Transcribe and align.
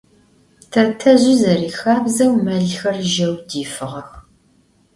Tetezj, 0.71 1.25
zerixabzeu, 1.41 2.33
melxer 2.45 2.97
jeu 3.13 3.33
difığex. 3.49 4.09